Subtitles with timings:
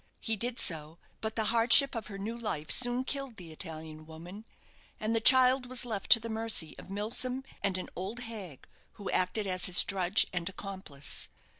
[0.19, 4.45] He did so; but the hardship of her new life soon killed the Italian woman;
[4.99, 9.11] and the child was left to the mercy of Milsom and an old hag who
[9.11, 11.27] acted as his drudge and accomplice.